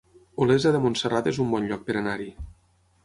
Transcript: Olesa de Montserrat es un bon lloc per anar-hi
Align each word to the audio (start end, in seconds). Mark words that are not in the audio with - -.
Olesa 0.45 0.71
de 0.75 0.79
Montserrat 0.85 1.29
es 1.33 1.39
un 1.45 1.53
bon 1.55 1.69
lloc 1.73 1.85
per 1.91 1.99
anar-hi 2.01 2.31